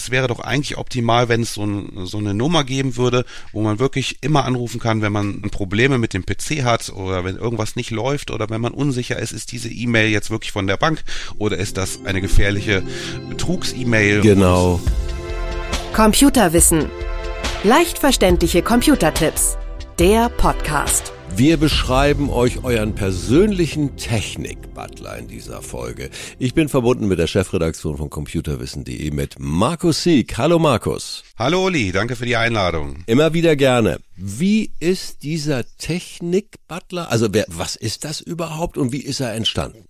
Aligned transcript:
das 0.00 0.10
wäre 0.10 0.28
doch 0.28 0.40
eigentlich 0.40 0.78
optimal, 0.78 1.28
wenn 1.28 1.42
es 1.42 1.52
so, 1.52 1.64
ein, 1.64 2.06
so 2.06 2.16
eine 2.16 2.32
Nummer 2.32 2.64
geben 2.64 2.96
würde, 2.96 3.26
wo 3.52 3.60
man 3.60 3.78
wirklich 3.78 4.18
immer 4.22 4.46
anrufen 4.46 4.80
kann, 4.80 5.02
wenn 5.02 5.12
man 5.12 5.42
Probleme 5.42 5.98
mit 5.98 6.14
dem 6.14 6.24
PC 6.24 6.64
hat 6.64 6.90
oder 6.90 7.22
wenn 7.22 7.36
irgendwas 7.36 7.76
nicht 7.76 7.90
läuft 7.90 8.30
oder 8.30 8.48
wenn 8.48 8.62
man 8.62 8.72
unsicher 8.72 9.18
ist, 9.18 9.32
ist 9.32 9.52
diese 9.52 9.68
E-Mail 9.68 10.08
jetzt 10.08 10.30
wirklich 10.30 10.52
von 10.52 10.66
der 10.66 10.78
Bank 10.78 11.02
oder 11.36 11.58
ist 11.58 11.76
das 11.76 12.00
eine 12.06 12.22
gefährliche 12.22 12.82
Betrugs-E-Mail? 13.28 14.22
Genau. 14.22 14.80
Computerwissen. 15.92 16.86
Leicht 17.62 17.98
verständliche 17.98 18.62
Computertipps. 18.62 19.58
Der 19.98 20.30
Podcast. 20.30 21.12
Wir 21.36 21.56
beschreiben 21.56 22.28
euch 22.28 22.64
euren 22.64 22.94
persönlichen 22.94 23.96
Technik-Butler 23.96 25.18
in 25.18 25.28
dieser 25.28 25.62
Folge. 25.62 26.10
Ich 26.38 26.54
bin 26.54 26.68
verbunden 26.68 27.08
mit 27.08 27.18
der 27.18 27.26
Chefredaktion 27.26 27.96
von 27.96 28.10
computerwissen.de 28.10 29.10
mit 29.10 29.36
Markus 29.38 30.02
Sieg. 30.02 30.36
Hallo 30.36 30.58
Markus. 30.58 31.24
Hallo 31.38 31.66
Uli, 31.66 31.92
danke 31.92 32.16
für 32.16 32.26
die 32.26 32.36
Einladung. 32.36 33.04
Immer 33.06 33.32
wieder 33.32 33.56
gerne. 33.56 34.00
Wie 34.16 34.72
ist 34.80 35.22
dieser 35.22 35.64
Technik-Butler? 35.78 37.10
Also 37.10 37.28
wer, 37.32 37.46
was 37.48 37.76
ist 37.76 38.04
das 38.04 38.20
überhaupt 38.20 38.76
und 38.76 38.92
wie 38.92 39.02
ist 39.02 39.20
er 39.20 39.32
entstanden? 39.34 39.86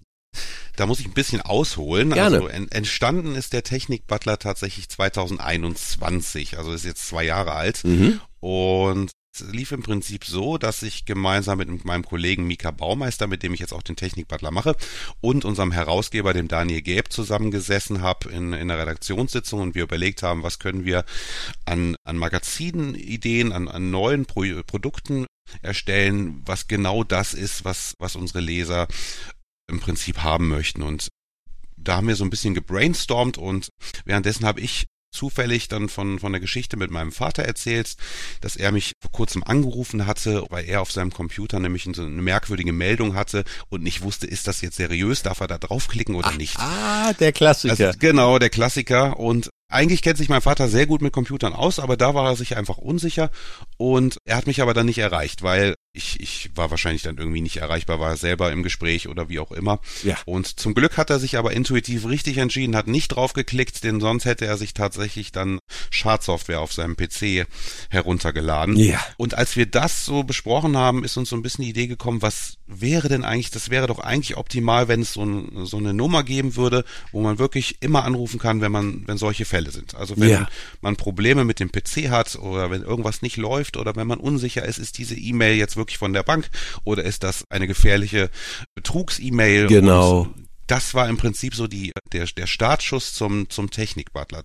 Da 0.76 0.86
muss 0.86 1.00
ich 1.00 1.06
ein 1.06 1.14
bisschen 1.14 1.40
ausholen. 1.40 2.10
Gerne. 2.10 2.36
Also 2.36 2.48
entstanden 2.48 3.34
ist 3.34 3.52
der 3.52 3.64
Technik 3.64 4.06
Butler 4.06 4.38
tatsächlich 4.38 4.88
2021, 4.88 6.58
also 6.58 6.72
ist 6.72 6.84
jetzt 6.84 7.06
zwei 7.08 7.24
Jahre 7.24 7.52
alt. 7.52 7.84
Mhm. 7.84 8.20
Und 8.40 9.10
es 9.32 9.40
lief 9.52 9.72
im 9.72 9.82
Prinzip 9.82 10.24
so, 10.24 10.58
dass 10.58 10.82
ich 10.82 11.04
gemeinsam 11.04 11.58
mit 11.58 11.84
meinem 11.84 12.04
Kollegen 12.04 12.46
Mika 12.46 12.70
Baumeister, 12.70 13.26
mit 13.26 13.42
dem 13.42 13.54
ich 13.54 13.60
jetzt 13.60 13.72
auch 13.72 13.82
den 13.82 13.96
Technik-Butler 13.96 14.50
mache, 14.50 14.76
und 15.20 15.44
unserem 15.44 15.72
Herausgeber, 15.72 16.32
dem 16.32 16.48
Daniel 16.48 16.82
Gäb, 16.82 17.12
zusammengesessen 17.12 18.02
habe 18.02 18.30
in, 18.30 18.52
in 18.52 18.70
einer 18.70 18.78
Redaktionssitzung 18.78 19.60
und 19.60 19.74
wir 19.74 19.84
überlegt 19.84 20.22
haben, 20.22 20.42
was 20.42 20.58
können 20.58 20.84
wir 20.84 21.04
an, 21.64 21.96
an 22.04 22.16
Magazinideen, 22.16 23.52
an, 23.52 23.68
an 23.68 23.90
neuen 23.90 24.26
Pro 24.26 24.40
Produkten 24.66 25.26
erstellen, 25.62 26.42
was 26.46 26.66
genau 26.66 27.04
das 27.04 27.34
ist, 27.34 27.64
was, 27.64 27.94
was 27.98 28.16
unsere 28.16 28.40
Leser 28.40 28.88
im 29.68 29.80
Prinzip 29.80 30.22
haben 30.22 30.48
möchten. 30.48 30.82
Und 30.82 31.08
da 31.76 31.96
haben 31.96 32.08
wir 32.08 32.16
so 32.16 32.24
ein 32.24 32.30
bisschen 32.30 32.54
gebrainstormt 32.54 33.38
und 33.38 33.70
währenddessen 34.04 34.44
habe 34.44 34.60
ich 34.60 34.86
zufällig 35.10 35.68
dann 35.68 35.88
von, 35.88 36.18
von 36.18 36.32
der 36.32 36.40
Geschichte 36.40 36.76
mit 36.76 36.90
meinem 36.90 37.12
Vater 37.12 37.42
erzählt, 37.42 37.96
dass 38.40 38.56
er 38.56 38.72
mich 38.72 38.92
vor 39.00 39.12
kurzem 39.12 39.42
angerufen 39.42 40.06
hatte, 40.06 40.44
weil 40.50 40.64
er 40.64 40.80
auf 40.80 40.92
seinem 40.92 41.12
Computer 41.12 41.58
nämlich 41.58 41.86
eine 41.86 42.06
merkwürdige 42.08 42.72
Meldung 42.72 43.14
hatte 43.14 43.44
und 43.68 43.82
nicht 43.82 44.02
wusste, 44.02 44.26
ist 44.26 44.46
das 44.46 44.60
jetzt 44.60 44.76
seriös, 44.76 45.22
darf 45.22 45.40
er 45.40 45.48
da 45.48 45.58
draufklicken 45.58 46.14
oder 46.14 46.28
Ach, 46.32 46.36
nicht. 46.36 46.58
Ah, 46.58 47.12
der 47.14 47.32
Klassiker. 47.32 47.88
Also, 47.88 47.98
genau, 47.98 48.38
der 48.38 48.50
Klassiker. 48.50 49.18
Und 49.18 49.50
eigentlich 49.68 50.02
kennt 50.02 50.18
sich 50.18 50.28
mein 50.28 50.40
Vater 50.40 50.68
sehr 50.68 50.86
gut 50.86 51.02
mit 51.02 51.12
Computern 51.12 51.52
aus, 51.52 51.78
aber 51.78 51.96
da 51.96 52.14
war 52.14 52.30
er 52.30 52.36
sich 52.36 52.56
einfach 52.56 52.78
unsicher 52.78 53.30
und 53.80 54.18
er 54.26 54.36
hat 54.36 54.46
mich 54.46 54.60
aber 54.60 54.74
dann 54.74 54.84
nicht 54.84 54.98
erreicht, 54.98 55.40
weil 55.42 55.74
ich, 55.94 56.20
ich 56.20 56.50
war 56.54 56.70
wahrscheinlich 56.70 57.02
dann 57.02 57.16
irgendwie 57.16 57.40
nicht 57.40 57.56
erreichbar, 57.56 57.98
war 57.98 58.14
selber 58.18 58.52
im 58.52 58.62
Gespräch 58.62 59.08
oder 59.08 59.30
wie 59.30 59.40
auch 59.40 59.50
immer. 59.52 59.80
Ja. 60.04 60.16
Und 60.26 60.60
zum 60.60 60.74
Glück 60.74 60.98
hat 60.98 61.08
er 61.08 61.18
sich 61.18 61.38
aber 61.38 61.52
intuitiv 61.52 62.06
richtig 62.06 62.36
entschieden, 62.36 62.76
hat 62.76 62.86
nicht 62.88 63.08
drauf 63.08 63.32
geklickt, 63.32 63.82
denn 63.82 63.98
sonst 63.98 64.26
hätte 64.26 64.44
er 64.44 64.58
sich 64.58 64.74
tatsächlich 64.74 65.32
dann 65.32 65.58
Schadsoftware 65.90 66.60
auf 66.60 66.72
seinem 66.74 66.94
PC 66.94 67.46
heruntergeladen. 67.88 68.76
Ja. 68.76 69.00
Und 69.16 69.34
als 69.34 69.56
wir 69.56 69.66
das 69.66 70.04
so 70.04 70.22
besprochen 70.24 70.76
haben, 70.76 71.02
ist 71.02 71.16
uns 71.16 71.30
so 71.30 71.36
ein 71.36 71.42
bisschen 71.42 71.64
die 71.64 71.70
Idee 71.70 71.86
gekommen, 71.86 72.22
was 72.22 72.58
wäre 72.66 73.08
denn 73.08 73.24
eigentlich, 73.24 73.50
das 73.50 73.70
wäre 73.70 73.86
doch 73.86 73.98
eigentlich 73.98 74.36
optimal, 74.36 74.86
wenn 74.88 75.00
es 75.00 75.14
so, 75.14 75.24
ein, 75.24 75.66
so 75.66 75.78
eine 75.78 75.92
Nummer 75.92 76.22
geben 76.22 76.54
würde, 76.54 76.84
wo 77.12 77.20
man 77.20 77.38
wirklich 77.38 77.78
immer 77.80 78.04
anrufen 78.04 78.38
kann, 78.38 78.60
wenn 78.60 78.70
man, 78.70 79.02
wenn 79.08 79.18
solche 79.18 79.44
Fälle 79.44 79.70
sind. 79.72 79.94
Also 79.96 80.16
wenn 80.18 80.28
Ja. 80.28 80.48
man 80.80 80.96
Probleme 80.96 81.44
mit 81.44 81.58
dem 81.58 81.72
PC 81.72 82.10
hat 82.10 82.36
oder 82.36 82.70
wenn 82.70 82.82
irgendwas 82.82 83.22
nicht 83.22 83.36
läuft 83.36 83.69
oder 83.76 83.96
wenn 83.96 84.06
man 84.06 84.20
unsicher 84.20 84.64
ist, 84.64 84.78
ist 84.78 84.98
diese 84.98 85.16
E-Mail 85.16 85.56
jetzt 85.56 85.76
wirklich 85.76 85.98
von 85.98 86.12
der 86.12 86.22
Bank 86.22 86.50
oder 86.84 87.04
ist 87.04 87.22
das 87.22 87.44
eine 87.50 87.66
gefährliche 87.66 88.30
Betrugs-E-Mail? 88.74 89.66
Genau. 89.66 90.20
Und 90.22 90.50
das 90.70 90.94
war 90.94 91.08
im 91.08 91.16
Prinzip 91.16 91.56
so 91.56 91.66
die, 91.66 91.90
der, 92.12 92.26
der 92.26 92.46
Startschuss 92.46 93.12
zum, 93.12 93.50
zum 93.50 93.70
Technik-Butler. 93.70 94.44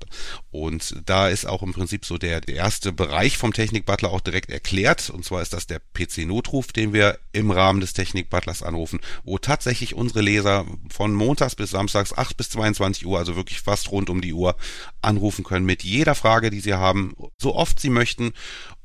Und 0.49 0.95
da 1.05 1.29
ist 1.29 1.45
auch 1.45 1.61
im 1.61 1.72
Prinzip 1.72 2.03
so 2.03 2.17
der, 2.17 2.41
der 2.41 2.55
erste 2.55 2.91
Bereich 2.91 3.38
vom 3.38 3.53
Technik-Butler 3.53 4.09
auch 4.09 4.22
direkt 4.22 4.49
erklärt. 4.49 5.11
Und 5.11 5.23
zwar 5.23 5.44
ist 5.44 5.53
das 5.53 5.67
der 5.67 5.79
PC-Notruf, 5.94 6.73
den 6.73 6.94
wir 6.94 7.19
im 7.31 7.51
Rahmen 7.51 7.79
des 7.79 7.94
Technik-Butlers 7.94 8.63
anrufen, 8.63 9.01
wo 9.23 9.38
tatsächlich 9.38 9.94
unsere 9.94 10.22
Leser 10.22 10.66
von 10.89 11.13
montags 11.13 11.53
bis 11.53 11.69
samstags 11.69 12.11
8 12.11 12.35
bis 12.35 12.49
22 12.49 13.05
Uhr, 13.05 13.19
also 13.19 13.35
wirklich 13.35 13.61
fast 13.61 13.91
rund 13.91 14.09
um 14.09 14.22
die 14.22 14.33
Uhr, 14.33 14.55
anrufen 15.03 15.44
können 15.44 15.67
mit 15.67 15.83
jeder 15.83 16.16
Frage, 16.16 16.49
die 16.49 16.59
sie 16.59 16.73
haben, 16.73 17.16
so 17.39 17.53
oft 17.53 17.79
sie 17.79 17.91
möchten. 17.91 18.33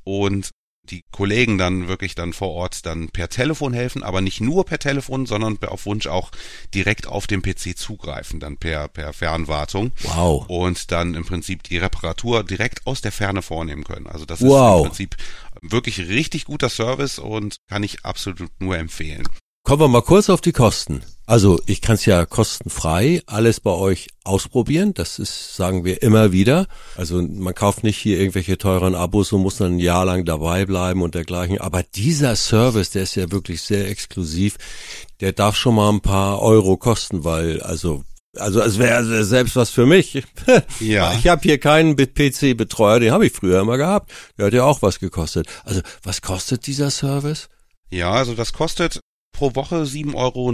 Und 0.04 0.50
die 0.84 1.04
Kollegen 1.12 1.58
dann 1.58 1.88
wirklich 1.88 2.14
dann 2.14 2.32
vor 2.32 2.50
Ort 2.50 2.84
dann 2.86 3.08
per 3.08 3.28
Telefon 3.28 3.72
helfen, 3.72 4.02
aber 4.02 4.20
nicht 4.20 4.40
nur 4.40 4.64
per 4.64 4.78
Telefon, 4.78 5.26
sondern 5.26 5.58
auf 5.62 5.86
Wunsch 5.86 6.06
auch 6.06 6.30
direkt 6.74 7.06
auf 7.06 7.26
dem 7.26 7.42
PC 7.42 7.76
zugreifen, 7.76 8.40
dann 8.40 8.56
per, 8.56 8.88
per 8.88 9.12
Fernwartung. 9.12 9.92
Wow. 10.02 10.46
Und 10.48 10.90
dann 10.90 11.14
im 11.14 11.24
Prinzip 11.24 11.62
die 11.62 11.78
Reparatur 11.78 12.44
direkt 12.44 12.86
aus 12.86 13.00
der 13.00 13.12
Ferne 13.12 13.42
vornehmen 13.42 13.84
können. 13.84 14.06
Also 14.06 14.24
das 14.24 14.40
Wow. 14.40 14.50
ist 14.50 14.78
im 14.78 14.88
Prinzip 14.88 15.16
wirklich 15.62 15.98
richtig 16.08 16.44
guter 16.46 16.68
Service 16.68 17.18
und 17.18 17.56
kann 17.68 17.82
ich 17.82 18.04
absolut 18.04 18.50
nur 18.60 18.76
empfehlen. 18.78 19.28
Kommen 19.62 19.82
wir 19.82 19.88
mal 19.88 20.02
kurz 20.02 20.30
auf 20.30 20.40
die 20.40 20.52
Kosten. 20.52 21.02
Also 21.26 21.60
ich 21.66 21.80
kann 21.80 21.94
es 21.94 22.06
ja 22.06 22.26
kostenfrei 22.26 23.22
alles 23.26 23.60
bei 23.60 23.70
euch 23.70 24.08
ausprobieren. 24.24 24.94
Das 24.94 25.20
ist, 25.20 25.54
sagen 25.54 25.84
wir 25.84 26.02
immer 26.02 26.32
wieder. 26.32 26.66
Also 26.96 27.22
man 27.22 27.54
kauft 27.54 27.84
nicht 27.84 27.98
hier 27.98 28.18
irgendwelche 28.18 28.58
teuren 28.58 28.96
Abos 28.96 29.30
und 29.32 29.42
muss 29.42 29.58
dann 29.58 29.74
ein 29.74 29.78
Jahr 29.78 30.04
lang 30.04 30.24
dabei 30.24 30.66
bleiben 30.66 31.02
und 31.02 31.14
dergleichen. 31.14 31.60
Aber 31.60 31.84
dieser 31.84 32.34
Service, 32.34 32.90
der 32.90 33.04
ist 33.04 33.14
ja 33.14 33.30
wirklich 33.30 33.62
sehr 33.62 33.88
exklusiv. 33.88 34.56
Der 35.20 35.32
darf 35.32 35.54
schon 35.54 35.76
mal 35.76 35.90
ein 35.90 36.00
paar 36.00 36.42
Euro 36.42 36.76
kosten, 36.76 37.22
weil 37.22 37.62
also 37.62 38.02
also 38.36 38.60
es 38.60 38.78
wäre 38.78 39.24
selbst 39.24 39.54
was 39.54 39.70
für 39.70 39.86
mich. 39.86 40.24
Ja. 40.80 41.12
Ich 41.12 41.28
habe 41.28 41.42
hier 41.42 41.58
keinen 41.58 41.94
PC-Betreuer, 41.94 42.98
den 42.98 43.12
habe 43.12 43.26
ich 43.26 43.32
früher 43.32 43.60
immer 43.60 43.76
gehabt. 43.76 44.10
Der 44.36 44.46
hat 44.46 44.52
ja 44.52 44.64
auch 44.64 44.82
was 44.82 44.98
gekostet. 44.98 45.46
Also 45.64 45.80
was 46.02 46.22
kostet 46.22 46.66
dieser 46.66 46.90
Service? 46.90 47.48
Ja, 47.90 48.12
also 48.12 48.34
das 48.34 48.52
kostet 48.52 49.00
pro 49.40 49.54
Woche 49.54 49.76
7,69 49.84 50.14
Euro. 50.14 50.52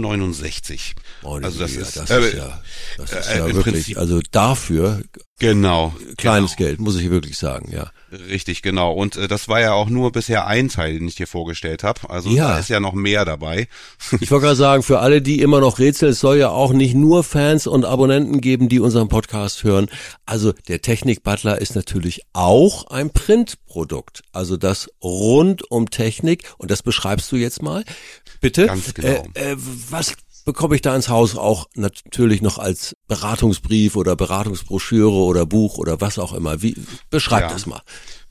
Oh, 1.23 1.35
Also 1.43 1.59
das 1.59 1.75
ja, 1.75 1.81
ist, 1.81 1.97
das 1.97 2.09
äh, 2.09 2.19
ist 2.21 2.33
ja, 2.35 2.61
das 2.97 3.11
ist 3.11 3.27
äh, 3.27 3.37
ja 3.39 3.45
wirklich, 3.53 3.63
Prinzip- 3.75 3.97
also 3.97 4.21
dafür 4.31 5.01
Genau. 5.39 5.93
kleines 6.17 6.55
genau. 6.55 6.67
Geld, 6.69 6.79
muss 6.79 6.99
ich 6.99 7.09
wirklich 7.11 7.37
sagen, 7.37 7.71
ja. 7.71 7.91
Richtig, 8.11 8.61
genau. 8.63 8.93
Und 8.93 9.17
äh, 9.17 9.27
das 9.27 9.47
war 9.47 9.59
ja 9.59 9.73
auch 9.73 9.87
nur 9.89 10.11
bisher 10.11 10.47
ein 10.47 10.69
Teil, 10.69 10.97
den 10.97 11.07
ich 11.07 11.15
dir 11.15 11.27
vorgestellt 11.27 11.83
habe. 11.83 12.09
Also 12.09 12.29
Ja. 12.29 12.53
da 12.53 12.59
ist 12.59 12.69
ja 12.69 12.79
noch 12.79 12.93
mehr 12.93 13.23
dabei. 13.25 13.67
Ich 14.19 14.31
wollte 14.31 14.45
gerade 14.45 14.55
sagen, 14.55 14.83
für 14.83 14.99
alle, 14.99 15.21
die 15.21 15.41
immer 15.41 15.59
noch 15.59 15.77
rätseln, 15.79 16.11
es 16.13 16.19
soll 16.19 16.37
ja 16.37 16.49
auch 16.49 16.73
nicht 16.73 16.95
nur 16.95 17.23
Fans 17.23 17.67
und 17.67 17.85
Abonnenten 17.85 18.41
geben, 18.41 18.67
die 18.67 18.79
unseren 18.79 19.09
Podcast 19.09 19.63
hören. 19.63 19.89
Also 20.25 20.53
der 20.67 20.81
Technik 20.81 21.21
Butler 21.23 21.61
ist 21.61 21.75
natürlich 21.75 22.21
auch 22.33 22.87
ein 22.87 23.11
Printprodukt. 23.11 24.23
Also 24.31 24.57
das 24.57 24.89
rund 25.03 25.69
um 25.69 25.89
Technik 25.89 26.51
und 26.57 26.71
das 26.71 26.81
beschreibst 26.81 27.31
du 27.31 27.35
jetzt 27.35 27.61
mal. 27.61 27.83
Bitte. 28.41 28.65
Ganz 28.67 28.93
genau. 28.93 29.25
Äh, 29.35 29.51
äh, 29.51 29.55
was 29.57 30.13
bekomme 30.47 30.75
ich 30.75 30.81
da 30.81 30.95
ins 30.95 31.09
Haus 31.09 31.35
auch 31.35 31.67
natürlich 31.75 32.41
noch 32.41 32.57
als 32.57 32.95
Beratungsbrief 33.07 33.95
oder 33.97 34.15
Beratungsbroschüre 34.15 35.11
oder 35.11 35.45
Buch 35.45 35.77
oder 35.77 35.99
was 36.01 36.17
auch 36.17 36.33
immer. 36.33 36.61
Wie 36.63 36.75
beschreib 37.09 37.41
Ja. 37.43 37.49
das 37.49 37.65
mal. 37.67 37.81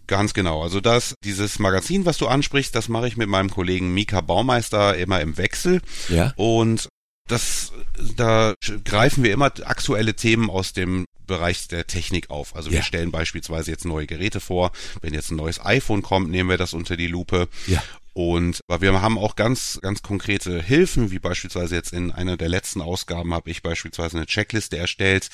Ganz 0.08 0.32
genau. 0.34 0.62
Also 0.62 0.80
das, 0.80 1.14
dieses 1.24 1.58
Magazin, 1.58 2.06
was 2.06 2.16
du 2.16 2.26
ansprichst, 2.26 2.74
das 2.74 2.88
mache 2.88 3.06
ich 3.08 3.16
mit 3.16 3.28
meinem 3.28 3.50
Kollegen 3.50 3.92
Mika 3.92 4.20
Baumeister 4.22 4.96
immer 4.96 5.20
im 5.20 5.36
Wechsel. 5.36 5.82
Ja. 6.08 6.32
Und 6.36 6.88
das, 7.28 7.72
da 8.16 8.54
greifen 8.84 9.22
wir 9.22 9.32
immer 9.32 9.52
aktuelle 9.64 10.14
Themen 10.14 10.48
aus 10.48 10.72
dem 10.72 11.04
Bereich 11.26 11.68
der 11.68 11.86
Technik 11.86 12.30
auf. 12.30 12.56
Also 12.56 12.70
wir 12.70 12.78
Ja. 12.78 12.84
stellen 12.84 13.10
beispielsweise 13.10 13.72
jetzt 13.72 13.84
neue 13.84 14.06
Geräte 14.06 14.40
vor. 14.40 14.70
Wenn 15.02 15.12
jetzt 15.12 15.30
ein 15.32 15.36
neues 15.36 15.60
iPhone 15.64 16.02
kommt, 16.02 16.30
nehmen 16.30 16.48
wir 16.48 16.56
das 16.56 16.72
unter 16.72 16.96
die 16.96 17.08
Lupe. 17.08 17.48
Ja. 17.66 17.82
Und 18.16 18.60
aber 18.66 18.80
wir 18.80 19.02
haben 19.02 19.18
auch 19.18 19.36
ganz, 19.36 19.78
ganz 19.82 20.00
konkrete 20.00 20.62
Hilfen, 20.62 21.10
wie 21.10 21.18
beispielsweise 21.18 21.74
jetzt 21.74 21.92
in 21.92 22.10
einer 22.10 22.38
der 22.38 22.48
letzten 22.48 22.80
Ausgaben 22.80 23.34
habe 23.34 23.50
ich 23.50 23.62
beispielsweise 23.62 24.16
eine 24.16 24.24
Checkliste 24.24 24.78
erstellt, 24.78 25.28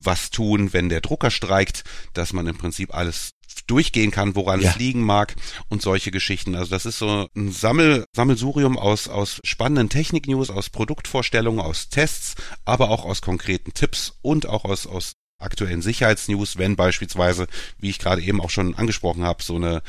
was 0.00 0.30
tun, 0.30 0.72
wenn 0.72 0.88
der 0.88 1.02
Drucker 1.02 1.30
streikt, 1.30 1.84
dass 2.14 2.32
man 2.32 2.46
im 2.46 2.56
Prinzip 2.56 2.94
alles 2.94 3.32
durchgehen 3.66 4.10
kann, 4.10 4.36
woran 4.36 4.62
Ja. 4.62 4.70
es 4.70 4.76
liegen 4.76 5.02
mag 5.02 5.36
und 5.68 5.82
solche 5.82 6.10
Geschichten. 6.10 6.54
Also 6.54 6.70
das 6.70 6.86
ist 6.86 6.96
so 6.98 7.28
ein 7.36 7.52
Sammel, 7.52 8.06
Sammelsurium 8.16 8.78
aus, 8.78 9.06
aus 9.08 9.42
spannenden 9.44 9.90
Technik-News, 9.90 10.48
aus 10.48 10.70
Produktvorstellungen, 10.70 11.60
aus 11.60 11.90
Tests, 11.90 12.36
aber 12.64 12.88
auch 12.88 13.04
aus 13.04 13.20
konkreten 13.20 13.74
Tipps 13.74 14.14
und 14.22 14.48
auch 14.48 14.64
aus, 14.64 14.86
aus 14.86 15.12
aktuellen 15.38 15.82
Sicherheitsnews, 15.82 16.56
wenn 16.56 16.74
beispielsweise, 16.74 17.48
wie 17.76 17.90
ich 17.90 17.98
gerade 17.98 18.22
eben 18.22 18.40
auch 18.40 18.48
schon 18.48 18.74
angesprochen 18.76 19.24
habe, 19.24 19.42
so 19.42 19.56
eine 19.56 19.82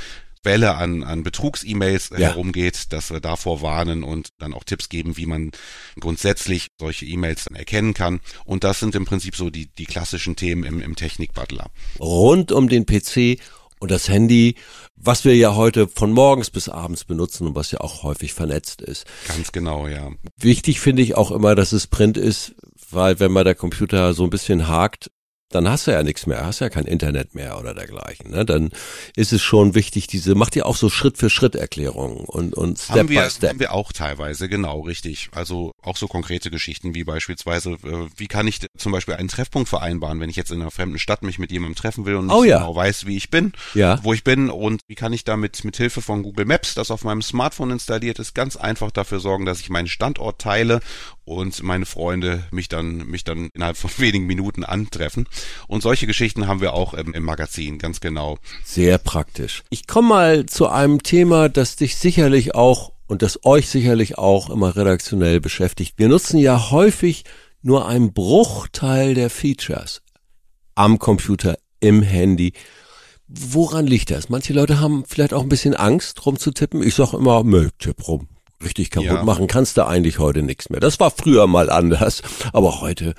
Welle 0.46 0.76
an, 0.76 1.04
an 1.04 1.24
Betrugs-E-Mails 1.24 2.10
ja. 2.12 2.18
herumgeht, 2.20 2.94
dass 2.94 3.12
wir 3.12 3.20
davor 3.20 3.62
warnen 3.62 4.04
und 4.04 4.30
dann 4.38 4.54
auch 4.54 4.64
Tipps 4.64 4.90
geben, 4.90 5.18
wie 5.18 5.26
man 5.26 5.52
grundsätzlich 6.00 6.70
solche 6.80 7.06
E-Mails 7.06 7.46
dann 7.46 7.56
erkennen 7.56 7.94
kann. 7.94 8.22
Und 8.46 8.64
das 8.64 8.80
sind 8.80 8.96
im 8.96 9.06
Prinzip 9.06 9.36
so 9.36 9.50
die, 9.50 9.68
die 9.68 9.86
klassischen 9.86 10.36
Themen 10.36 10.64
im, 10.64 10.82
im 10.82 10.96
Technik-Butler. 10.96 11.70
Rund 12.00 12.52
um 12.52 12.70
den 12.70 12.86
PC 12.86 13.40
und 13.80 13.92
das 13.92 14.10
Handy, 14.10 14.56
was 14.96 15.26
wir 15.26 15.36
ja 15.36 15.56
heute 15.56 15.88
von 15.88 16.12
morgens 16.12 16.50
bis 16.50 16.70
abends 16.70 17.04
benutzen 17.04 17.48
und 17.48 17.56
was 17.56 17.72
ja 17.72 17.82
auch 17.82 18.04
häufig 18.04 18.34
vernetzt 18.34 18.82
ist. 18.82 19.06
Ganz 19.28 19.52
genau, 19.52 19.88
ja. 19.88 20.12
Wichtig 20.38 20.80
finde 20.80 21.02
ich 21.02 21.16
auch 21.16 21.32
immer, 21.32 21.56
dass 21.56 21.72
es 21.72 21.88
Print 21.88 22.18
ist, 22.18 22.56
weil 22.90 23.20
wenn 23.20 23.32
mal 23.32 23.44
der 23.44 23.56
Computer 23.56 24.14
so 24.14 24.24
ein 24.24 24.30
bisschen 24.30 24.68
hakt, 24.68 25.12
dann 25.50 25.70
hast 25.70 25.88
du 25.88 25.92
ja 25.92 26.02
nichts 26.04 26.26
mehr, 26.26 26.46
hast 26.46 26.60
ja 26.60 26.70
kein 26.70 26.86
Internet 26.86 27.36
mehr 27.36 27.60
oder 27.60 27.74
dergleichen. 27.74 28.32
Ne? 28.32 28.46
Dann 28.46 28.72
ist 29.16 29.32
es 29.32 29.44
schon 29.44 29.76
wichtig, 29.76 30.08
diese, 30.08 30.34
macht 30.34 30.56
ihr 30.56 30.66
auch 30.66 30.76
so 30.76 30.90
Schritt 30.90 31.18
für 31.18 31.30
Schritt 31.30 31.56
Erklärungen 31.56 32.26
und, 32.26 32.56
und 32.56 32.80
Step 32.80 32.98
haben 32.98 33.10
wir, 33.10 33.22
by 33.22 33.30
Step. 33.30 33.50
Haben 33.52 33.60
wir 33.60 33.74
auch 33.74 33.94
teilweise, 33.94 34.50
genau, 34.50 34.82
richtig. 34.82 35.30
Also 35.34 35.72
auch 35.82 35.98
so 35.98 36.08
konkrete 36.08 36.50
Geschichten 36.50 36.96
wie 36.96 37.04
beispielsweise, 37.04 37.74
äh, 37.84 38.08
wie 38.18 38.28
kann 38.28 38.48
ich 38.48 38.66
zum 38.76 38.92
Beispiel 38.92 39.14
einen 39.14 39.30
Treffpunkt 39.30 39.70
vereinbaren, 39.70 40.20
wenn 40.20 40.30
ich 40.30 40.36
jetzt 40.36 40.52
in 40.52 40.62
einer 40.62 40.72
fremden 40.72 41.00
Stadt 41.00 41.22
mich 41.22 41.38
mit 41.38 41.52
jemandem 41.52 41.76
treffen 41.76 42.06
will 42.06 42.16
und 42.16 42.30
oh, 42.32 42.42
nicht 42.42 42.50
ja. 42.50 42.60
genau 42.60 42.76
weiß, 42.76 43.06
wie 43.06 43.16
ich 43.16 43.30
bin, 43.30 43.54
ja. 43.76 44.00
wo 44.04 44.14
ich 44.14 44.24
bin 44.24 44.50
und 44.50 44.82
wie 44.88 44.96
kann 44.96 45.14
ich 45.14 45.24
damit 45.24 45.64
mit 45.64 45.78
Hilfe 45.78 46.02
von 46.02 46.24
Google 46.24 46.46
Maps, 46.46 46.74
das 46.74 46.90
auf 46.90 47.04
meinem 47.04 47.22
Smartphone 47.22 47.72
installiert 47.72 48.18
ist, 48.18 48.34
ganz 48.34 48.56
einfach 48.56 48.90
dafür 48.90 49.20
sorgen, 49.20 49.46
dass 49.46 49.60
ich 49.60 49.70
meinen 49.70 49.88
Standort 49.88 50.42
teile 50.42 50.82
und 51.24 51.64
meine 51.64 51.86
Freunde 51.86 52.44
mich 52.52 52.70
dann, 52.70 52.98
mich 53.08 53.24
dann 53.24 53.50
innerhalb 53.54 53.78
von 53.78 53.92
wenigen 53.98 54.26
Minuten 54.26 54.64
antreffen. 54.64 55.28
Und 55.68 55.82
solche 55.82 56.08
Geschichten 56.08 56.48
haben 56.48 56.62
wir 56.62 56.74
auch 56.74 56.94
im, 56.94 57.14
im 57.14 57.24
Magazin, 57.24 57.78
ganz 57.78 58.00
genau. 58.00 58.38
Sehr 58.64 58.98
praktisch. 58.98 59.64
Ich 59.70 59.88
komme 59.88 60.10
mal 60.10 60.46
zu 60.46 60.68
einem 60.68 61.04
Thema, 61.04 61.50
das 61.50 61.76
dich 61.76 61.96
sicherlich 61.96 62.56
auch 62.56 62.92
und 63.08 63.22
das 63.22 63.46
euch 63.46 63.70
sicherlich 63.70 64.18
auch 64.18 64.50
immer 64.50 64.76
redaktionell 64.76 65.40
beschäftigt. 65.40 65.96
Wir 65.98 66.10
nutzen 66.10 66.38
ja 66.38 66.72
häufig 66.72 67.24
nur 67.62 67.88
einen 67.88 68.14
Bruchteil 68.14 69.14
der 69.14 69.30
Features 69.30 70.02
am 70.76 71.00
Computer, 71.00 71.58
im 71.80 72.02
Handy. 72.02 72.54
Woran 73.28 73.88
liegt 73.88 74.12
das? 74.12 74.30
Manche 74.30 74.54
Leute 74.54 74.80
haben 74.80 75.04
vielleicht 75.08 75.34
auch 75.34 75.42
ein 75.42 75.50
bisschen 75.50 75.74
Angst 75.74 76.26
rumzutippen. 76.26 76.84
Ich 76.84 76.96
sage 76.96 77.18
immer, 77.18 77.44
nö, 77.44 77.70
tipp 77.80 78.08
rum. 78.08 78.28
Richtig 78.64 78.92
kaputt 78.92 79.10
ja. 79.10 79.24
machen 79.24 79.48
kannst 79.48 79.78
du 79.78 79.86
eigentlich 79.86 80.20
heute 80.20 80.42
nichts 80.42 80.70
mehr. 80.70 80.80
Das 80.80 81.00
war 81.00 81.12
früher 81.12 81.48
mal 81.48 81.70
anders, 81.70 82.22
aber 82.54 82.82
heute 82.82 83.16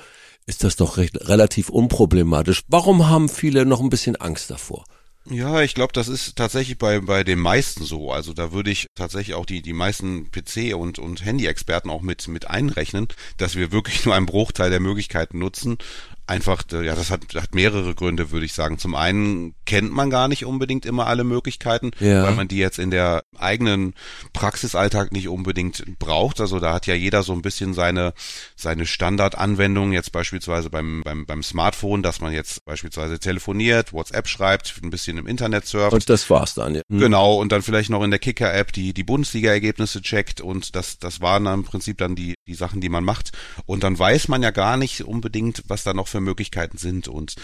ist 0.47 0.65
das 0.65 0.77
doch 0.77 0.97
recht, 0.97 1.29
relativ 1.29 1.69
unproblematisch. 1.69 2.63
Warum 2.69 3.09
haben 3.09 3.29
viele 3.29 3.67
noch 3.67 3.81
ein 3.81 3.91
bisschen 3.91 4.17
Angst 4.17 4.51
davor? 4.51 4.85
Ja, 5.29 5.61
ich 5.63 5.75
glaube, 5.75 5.93
das 5.93 6.07
ist 6.07 6.37
tatsächlich 6.37 6.79
bei, 6.79 7.01
bei 7.01 7.25
den 7.25 7.41
meisten 7.41 7.85
so. 7.85 8.13
Also 8.13 8.33
da 8.33 8.53
würde 8.53 8.71
ich 8.71 8.87
tatsächlich 8.95 9.35
auch 9.35 9.45
die, 9.45 9.61
die 9.61 9.73
meisten 9.73 10.31
PC- 10.31 10.75
und, 10.75 11.01
und 11.01 11.25
Handy-Experten 11.25 11.91
auch 11.91 12.01
mit, 12.01 12.29
mit 12.29 12.49
einrechnen, 12.49 13.09
dass 13.37 13.57
wir 13.57 13.73
wirklich 13.73 14.05
nur 14.05 14.15
einen 14.15 14.27
Bruchteil 14.27 14.71
der 14.71 14.81
Möglichkeiten 14.81 15.39
nutzen 15.39 15.79
einfach, 16.27 16.63
äh, 16.73 16.85
ja, 16.85 16.95
das 16.95 17.11
hat, 17.11 17.23
hat 17.35 17.55
mehrere 17.55 17.95
Gründe, 17.95 18.31
würde 18.31 18.47
ich 18.47 18.53
sagen. 18.53 18.79
Zum 18.79 18.95
einen 18.95 19.55
kennt 19.65 19.93
man 19.93 20.11
gar 20.11 20.29
nicht 20.29 20.45
unbedingt 20.45 20.85
immer 20.85 21.07
alle 21.07 21.25
Möglichkeiten, 21.25 21.93
ja. 22.01 22.25
weil 22.25 22.35
man 22.35 22.49
die 22.49 22.59
jetzt 22.59 22.79
in 22.79 22.91
der 22.91 23.23
eigenen 23.37 23.95
Praxisalltag 24.33 25.13
nicht 25.13 25.29
unbedingt 25.29 25.85
braucht. 25.99 26.41
Also 26.41 26.59
da 26.59 26.75
hat 26.75 26.87
ja 26.87 26.95
jeder 26.95 27.23
so 27.23 27.33
ein 27.33 27.43
bisschen 27.43 27.73
seine, 27.73 28.13
seine 28.57 28.85
Standardanwendung, 28.85 29.93
jetzt 29.93 30.13
beispielsweise 30.13 30.69
beim, 30.69 31.03
beim, 31.05 31.27
beim 31.27 31.43
Smartphone, 31.45 32.03
dass 32.03 32.21
man 32.21 32.33
jetzt 32.33 32.65
beispielsweise 32.65 33.21
telefoniert, 33.21 33.93
WhatsApp 33.93 34.27
schreibt, 34.27 34.81
ein 34.83 34.91
bisschen 34.91 35.17
im 35.19 35.29
Internet 35.29 35.67
surft. 35.67 35.93
Und 35.93 36.11
das 36.11 36.29
war's 36.29 36.55
dann, 36.55 36.75
ja. 36.75 36.83
Hm. 36.91 36.99
Genau, 36.99 37.37
und 37.37 37.53
dann 37.53 37.63
vielleicht 37.63 37.91
noch 37.91 38.03
in 38.03 38.11
der 38.11 38.19
Kicker-App 38.19 38.73
die, 38.73 38.93
die 38.93 39.05
Bundesliga-Ergebnisse 39.05 40.03
checkt 40.03 40.41
und 40.41 40.75
das, 40.75 40.99
das 40.99 41.21
waren 41.21 41.45
dann 41.45 41.61
im 41.61 41.65
Prinzip 41.65 41.99
dann 41.99 42.17
die, 42.17 42.35
die 42.49 42.55
Sachen, 42.55 42.81
die 42.81 42.89
man 42.89 43.05
macht. 43.05 43.31
Und 43.65 43.85
dann 43.85 43.97
weiß 43.97 44.27
man 44.27 44.43
ja 44.43 44.51
gar 44.51 44.77
nicht 44.77 45.03
unbedingt, 45.03 45.63
was 45.69 45.85
da 45.85 45.95
noch 45.95 46.09
für 46.09 46.17
für 46.17 46.21
Möglichkeiten 46.23 46.79
sind 46.79 47.09
und 47.09 47.35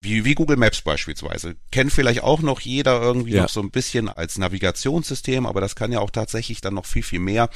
wie, 0.00 0.24
wie 0.24 0.34
Google 0.34 0.56
Maps 0.56 0.80
beispielsweise. 0.80 1.56
Kennt 1.70 1.92
vielleicht 1.92 2.22
auch 2.22 2.40
noch 2.40 2.60
jeder 2.60 3.02
irgendwie 3.02 3.32
ja. 3.32 3.42
noch 3.42 3.50
so 3.50 3.60
ein 3.60 3.70
bisschen 3.70 4.08
als 4.08 4.38
Navigationssystem, 4.38 5.33
aber 5.42 5.60
das 5.60 5.74
kann 5.76 5.92
ja 5.92 6.00
auch 6.00 6.10
tatsächlich 6.10 6.60
dann 6.60 6.74
noch 6.74 6.86
viel, 6.86 7.02
viel 7.02 7.20
mehr. 7.20 7.50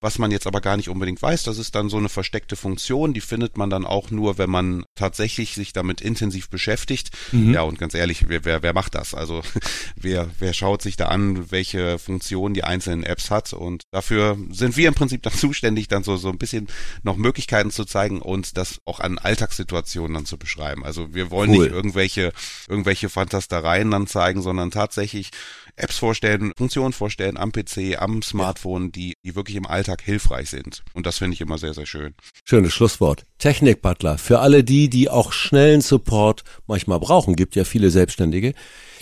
Was 0.00 0.18
man 0.18 0.30
jetzt 0.30 0.46
aber 0.46 0.60
gar 0.60 0.76
nicht 0.76 0.88
unbedingt 0.88 1.22
weiß, 1.22 1.44
das 1.44 1.58
ist 1.58 1.74
dann 1.74 1.88
so 1.88 1.96
eine 1.96 2.08
versteckte 2.08 2.56
Funktion, 2.56 3.14
die 3.14 3.20
findet 3.20 3.56
man 3.56 3.70
dann 3.70 3.86
auch 3.86 4.10
nur, 4.10 4.38
wenn 4.38 4.50
man 4.50 4.84
tatsächlich 4.94 5.54
sich 5.54 5.72
damit 5.72 6.00
intensiv 6.00 6.50
beschäftigt. 6.50 7.10
Mhm. 7.32 7.54
Ja, 7.54 7.62
und 7.62 7.78
ganz 7.78 7.94
ehrlich, 7.94 8.28
wer, 8.28 8.44
wer, 8.44 8.62
wer 8.62 8.72
macht 8.72 8.94
das? 8.94 9.14
Also 9.14 9.42
wer, 9.96 10.28
wer 10.38 10.52
schaut 10.52 10.82
sich 10.82 10.96
da 10.96 11.06
an, 11.06 11.50
welche 11.50 11.98
Funktion 11.98 12.54
die 12.54 12.64
einzelnen 12.64 13.04
Apps 13.04 13.30
hat 13.30 13.52
und 13.52 13.84
dafür 13.92 14.36
sind 14.50 14.76
wir 14.76 14.88
im 14.88 14.94
Prinzip 14.94 15.22
dann 15.22 15.32
zuständig, 15.36 15.88
dann 15.88 16.02
so, 16.02 16.16
so 16.16 16.28
ein 16.28 16.38
bisschen 16.38 16.66
noch 17.02 17.16
Möglichkeiten 17.16 17.70
zu 17.70 17.84
zeigen 17.84 18.20
und 18.20 18.56
das 18.56 18.78
auch 18.84 19.00
an 19.00 19.18
Alltagssituationen 19.18 20.14
dann 20.14 20.26
zu 20.26 20.38
beschreiben. 20.38 20.84
Also 20.84 21.14
wir 21.14 21.30
wollen 21.30 21.50
cool. 21.50 21.64
nicht 21.64 21.72
irgendwelche, 21.72 22.32
irgendwelche 22.68 23.08
Fantastereien 23.08 23.90
dann 23.90 24.06
zeigen, 24.06 24.42
sondern 24.42 24.70
tatsächlich 24.70 25.30
Apps 25.76 25.98
vorstellen, 25.98 26.52
Funktionen 26.56 26.92
vorstellen 26.92 27.36
am 27.36 27.52
PC, 27.52 28.00
am 28.00 28.22
Smartphone, 28.22 28.92
die, 28.92 29.14
die 29.22 29.36
wirklich 29.36 29.56
im 29.56 29.66
Alltag 29.66 30.02
hilfreich 30.02 30.50
sind. 30.50 30.82
Und 30.94 31.06
das 31.06 31.18
finde 31.18 31.34
ich 31.34 31.40
immer 31.40 31.58
sehr, 31.58 31.74
sehr 31.74 31.86
schön. 31.86 32.14
Schönes 32.44 32.72
Schlusswort. 32.72 33.26
Technik 33.38 33.82
Butler. 33.82 34.16
Für 34.16 34.40
alle 34.40 34.64
die, 34.64 34.88
die 34.88 35.10
auch 35.10 35.32
schnellen 35.32 35.82
Support 35.82 36.44
manchmal 36.66 36.98
brauchen, 36.98 37.36
gibt 37.36 37.56
ja 37.56 37.64
viele 37.64 37.90
Selbstständige 37.90 38.54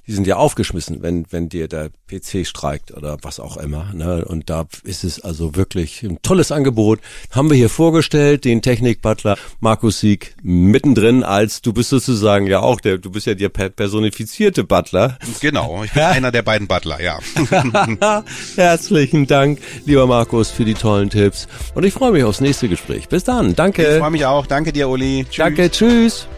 die 0.06 0.12
sind 0.12 0.26
ja 0.26 0.36
aufgeschmissen, 0.36 1.02
wenn, 1.02 1.26
wenn 1.30 1.48
dir 1.48 1.68
der 1.68 1.90
PC 2.08 2.46
streikt 2.46 2.92
oder 2.92 3.16
was 3.22 3.40
auch 3.40 3.56
immer. 3.56 3.90
Ne? 3.94 4.24
Und 4.24 4.50
da 4.50 4.66
ist 4.84 5.04
es 5.04 5.20
also 5.20 5.56
wirklich 5.56 6.02
ein 6.02 6.18
tolles 6.22 6.52
Angebot. 6.52 7.00
Haben 7.30 7.50
wir 7.50 7.56
hier 7.56 7.70
vorgestellt, 7.70 8.44
den 8.44 8.60
Technik-Butler 8.60 9.36
Markus 9.60 10.00
Sieg 10.00 10.34
mittendrin 10.42 11.22
als, 11.22 11.62
du 11.62 11.72
bist 11.72 11.90
sozusagen 11.90 12.46
ja 12.46 12.60
auch 12.60 12.80
der, 12.80 12.98
du 12.98 13.10
bist 13.10 13.26
ja 13.26 13.34
der 13.34 13.48
personifizierte 13.48 14.64
Butler. 14.64 15.18
Genau, 15.40 15.84
ich 15.84 15.92
bin 15.92 16.02
einer 16.02 16.32
der 16.32 16.42
beiden 16.42 16.68
Butler, 16.68 17.00
ja. 17.00 17.18
Herzlichen 18.56 19.26
Dank, 19.26 19.60
lieber 19.86 20.06
Markus, 20.06 20.50
für 20.50 20.64
die 20.64 20.74
tollen 20.74 21.10
Tipps. 21.10 21.48
Und 21.74 21.84
ich 21.84 21.94
freue 21.94 22.12
mich 22.12 22.24
aufs 22.24 22.40
nächste 22.40 22.68
Gespräch. 22.68 23.08
Bis 23.08 23.24
dann. 23.24 23.54
Danke. 23.54 23.94
Ich 23.94 23.98
freue 23.98 24.10
mich 24.10 24.26
auch. 24.26 24.46
Danke 24.46 24.72
dir, 24.72 24.88
Uli. 24.88 25.24
Tschüss. 25.24 25.36
Danke, 25.36 25.70
tschüss. 25.70 26.28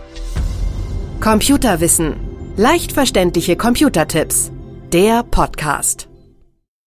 Computerwissen 1.21 2.26
Leicht 2.59 2.93
verständliche 2.93 3.55
Computertipps. 3.55 4.51
Der 4.91 5.23
Podcast. 5.23 6.09